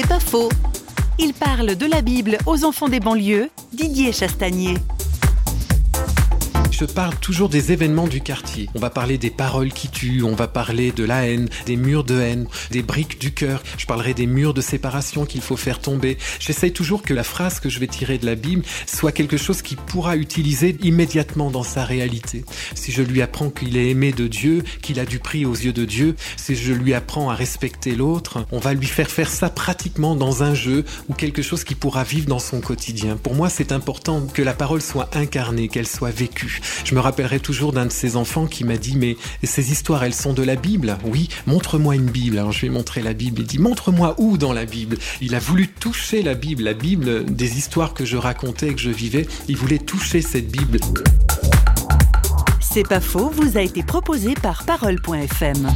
[0.00, 0.48] C'est pas faux.
[1.18, 4.76] Il parle de la Bible aux enfants des banlieues, Didier Chastagnier
[6.78, 8.68] je parle toujours des événements du quartier.
[8.76, 12.04] On va parler des paroles qui tuent, on va parler de la haine, des murs
[12.04, 13.64] de haine, des briques du cœur.
[13.78, 16.18] Je parlerai des murs de séparation qu'il faut faire tomber.
[16.38, 19.60] J'essaye toujours que la phrase que je vais tirer de la Bible soit quelque chose
[19.60, 22.44] qu'il pourra utiliser immédiatement dans sa réalité.
[22.76, 25.72] Si je lui apprends qu'il est aimé de Dieu, qu'il a du prix aux yeux
[25.72, 29.50] de Dieu, si je lui apprends à respecter l'autre, on va lui faire faire ça
[29.50, 33.16] pratiquement dans un jeu ou quelque chose qui pourra vivre dans son quotidien.
[33.16, 36.60] Pour moi, c'est important que la parole soit incarnée, qu'elle soit vécue.
[36.84, 40.14] Je me rappellerai toujours d'un de ces enfants qui m'a dit mais ces histoires elles
[40.14, 40.96] sont de la Bible?
[41.04, 42.38] Oui, montre-moi une Bible.
[42.38, 43.42] Alors je lui ai montré la Bible.
[43.42, 44.98] Il dit montre-moi où dans la Bible?
[45.20, 48.90] Il a voulu toucher la Bible, la Bible des histoires que je racontais, que je
[48.90, 49.26] vivais.
[49.48, 50.78] Il voulait toucher cette Bible.
[52.60, 55.68] C'est pas faux, vous a été proposé par parole.fm.